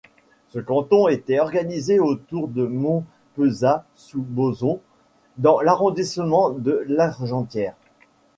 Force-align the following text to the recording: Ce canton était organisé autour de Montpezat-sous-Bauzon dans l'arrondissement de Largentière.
Ce 0.49 0.57
canton 0.57 1.09
était 1.09 1.39
organisé 1.39 1.99
autour 1.99 2.47
de 2.47 2.65
Montpezat-sous-Bauzon 2.65 4.79
dans 5.37 5.61
l'arrondissement 5.61 6.49
de 6.49 6.83
Largentière. 6.87 7.75